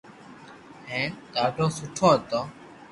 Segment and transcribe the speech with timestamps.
[0.91, 2.41] ھين ڌاڌو سٺو ھتو